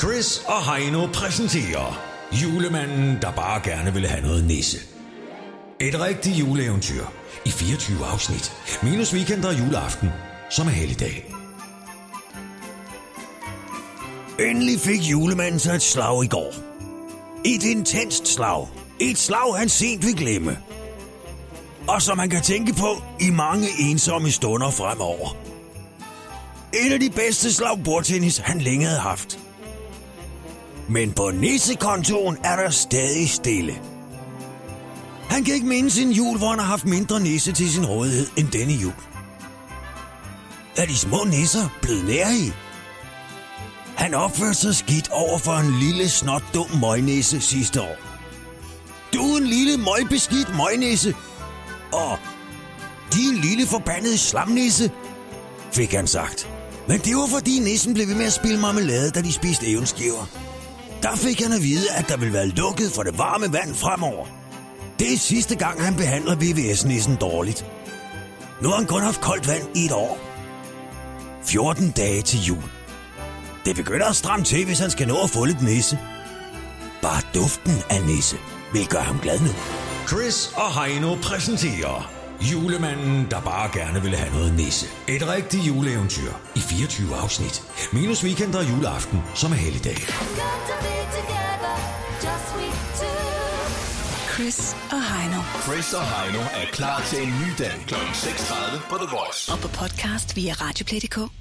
Chris 0.00 0.42
og 0.46 0.74
Heino 0.74 1.06
præsenterer 1.06 2.00
Julemanden, 2.32 3.18
der 3.22 3.32
bare 3.32 3.60
gerne 3.64 3.92
ville 3.92 4.08
have 4.08 4.22
noget 4.22 4.44
nisse. 4.44 4.78
Et 5.80 6.00
rigtigt 6.00 6.36
juleeventyr 6.36 7.04
i 7.44 7.50
24 7.50 8.06
afsnit. 8.06 8.52
Minus 8.82 9.14
weekend 9.14 9.44
og 9.44 9.58
juleaften, 9.58 10.08
som 10.50 10.66
er 10.66 10.70
helligdag. 10.70 11.34
Endelig 14.38 14.80
fik 14.80 15.00
julemanden 15.00 15.60
sig 15.60 15.74
et 15.74 15.82
slag 15.82 16.24
i 16.24 16.26
går. 16.26 16.52
Et 17.44 17.62
intenst 17.62 18.28
slag. 18.28 18.68
Et 19.00 19.18
slag, 19.18 19.56
han 19.56 19.68
sent 19.68 20.06
vil 20.06 20.16
glemme. 20.16 20.58
Og 21.88 22.02
som 22.02 22.18
han 22.18 22.30
kan 22.30 22.42
tænke 22.42 22.72
på 22.72 23.02
i 23.20 23.30
mange 23.30 23.68
ensomme 23.78 24.30
stunder 24.30 24.70
fremover. 24.70 25.36
Et 26.72 26.92
af 26.92 27.00
de 27.00 27.10
bedste 27.10 27.52
slag 27.52 27.84
bordtennis, 27.84 28.38
han 28.38 28.60
længe 28.60 28.86
havde 28.86 29.00
haft. 29.00 29.38
Men 30.90 31.12
på 31.12 31.30
nissekontoen 31.30 32.36
er 32.44 32.56
der 32.56 32.70
stadig 32.70 33.30
stille. 33.30 33.80
Han 35.28 35.44
kan 35.44 35.54
ikke 35.54 35.66
minde 35.66 35.90
sin 35.90 36.10
jul, 36.10 36.38
hvor 36.38 36.48
han 36.48 36.58
har 36.58 36.66
haft 36.66 36.86
mindre 36.86 37.20
nisse 37.20 37.52
til 37.52 37.72
sin 37.72 37.86
rådighed 37.86 38.26
end 38.36 38.48
denne 38.48 38.72
jul. 38.72 38.92
Er 40.76 40.86
de 40.86 40.96
små 40.96 41.24
nisser 41.24 41.78
blevet 41.82 42.04
nær 42.04 42.30
i? 42.30 42.52
Han 43.96 44.14
opførte 44.14 44.54
sig 44.54 44.74
skidt 44.74 45.10
over 45.10 45.38
for 45.38 45.52
en 45.52 45.78
lille 45.80 46.08
snot 46.08 46.42
dum 46.54 46.70
møgnisse 46.80 47.40
sidste 47.40 47.80
år. 47.80 47.96
Du 49.14 49.34
er 49.34 49.38
en 49.38 49.46
lille 49.46 49.76
møgbeskidt 49.76 50.56
møgnisse. 50.56 51.14
Og 51.92 52.18
din 53.14 53.36
lille 53.36 53.66
forbandede 53.66 54.18
slamnisse, 54.18 54.90
fik 55.72 55.92
han 55.92 56.06
sagt. 56.06 56.48
Men 56.88 57.00
det 57.00 57.16
var 57.16 57.26
fordi 57.26 57.58
nissen 57.58 57.94
blev 57.94 58.08
ved 58.08 58.14
med 58.14 58.26
at 58.26 58.32
spille 58.32 58.60
marmelade, 58.60 59.10
da 59.10 59.22
de 59.22 59.32
spiste 59.32 59.66
evenskiver. 59.66 60.49
Der 61.02 61.16
fik 61.16 61.42
han 61.42 61.52
at 61.52 61.62
vide, 61.62 61.90
at 61.90 62.08
der 62.08 62.16
ville 62.16 62.34
være 62.34 62.48
lukket 62.48 62.92
for 62.92 63.02
det 63.02 63.18
varme 63.18 63.52
vand 63.52 63.74
fremover. 63.74 64.26
Det 64.98 65.12
er 65.12 65.18
sidste 65.18 65.54
gang, 65.56 65.84
han 65.84 65.96
behandler 65.96 66.34
VVS-nissen 66.34 67.16
dårligt. 67.16 67.66
Nu 68.62 68.68
har 68.68 68.76
han 68.76 68.86
kun 68.86 69.02
haft 69.02 69.20
koldt 69.20 69.48
vand 69.48 69.76
i 69.76 69.84
et 69.84 69.92
år. 69.92 70.18
14 71.44 71.90
dage 71.90 72.22
til 72.22 72.40
jul. 72.40 72.62
Det 73.64 73.76
begynder 73.76 74.06
at 74.06 74.16
stramme 74.16 74.44
til, 74.44 74.64
hvis 74.64 74.78
han 74.78 74.90
skal 74.90 75.08
nå 75.08 75.22
at 75.24 75.30
få 75.30 75.44
lidt 75.44 75.62
nisse. 75.62 75.98
Bare 77.02 77.22
duften 77.34 77.74
af 77.90 78.02
nisse 78.06 78.36
vil 78.72 78.86
gøre 78.86 79.02
ham 79.02 79.18
glad 79.18 79.40
nu. 79.40 79.50
Chris 80.08 80.52
og 80.56 80.82
Heino 80.82 81.14
præsenterer 81.22 82.19
Julemanden, 82.42 83.26
der 83.30 83.40
bare 83.40 83.70
gerne 83.78 84.02
ville 84.02 84.16
have 84.16 84.34
noget 84.34 84.54
nisse. 84.54 84.86
Et 85.08 85.28
rigtigt 85.28 85.66
juleeventyr 85.66 86.32
i 86.56 86.60
24 86.60 87.16
afsnit. 87.16 87.62
Minus 87.92 88.24
weekend 88.24 88.54
og 88.54 88.70
juleaften, 88.70 89.22
som 89.34 89.52
er 89.52 89.56
helligdag. 89.56 89.96
Chris 94.34 94.76
og 94.92 95.02
Heino. 95.10 95.40
Chris 95.62 95.92
og 95.92 96.04
Heino 96.06 96.40
er 96.40 96.66
klar 96.72 97.02
til 97.10 97.22
en 97.22 97.28
ny 97.28 97.50
dag 97.58 97.84
kl. 97.86 97.94
6.30 97.94 98.90
på 98.90 98.96
The 98.96 99.16
Voice. 99.16 99.52
Og 99.52 99.58
på 99.58 99.68
podcast 99.68 100.36
via 100.36 100.52
Radioplay.dk. 100.52 101.39